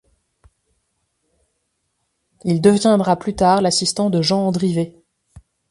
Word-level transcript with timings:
Il 2.43 2.59
deviendra 2.59 3.17
plus 3.19 3.35
tard 3.35 3.61
l'assistant 3.61 4.09
de 4.09 4.23
Jean 4.23 4.47
Andrivet. 4.47 4.95